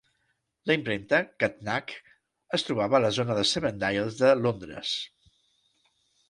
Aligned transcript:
La 0.69 0.75
impremta, 0.77 1.17
Catnach, 1.43 1.93
es 2.59 2.65
trobava 2.69 2.97
a 2.99 3.03
la 3.05 3.13
zona 3.19 3.37
de 3.41 3.45
Seven 3.51 3.79
Dials 3.85 4.19
de 4.23 4.33
Londres. 4.41 4.97